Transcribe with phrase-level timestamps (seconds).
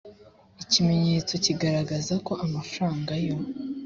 [0.63, 3.35] ikimenyetso kigaragaza ko amafaranga yo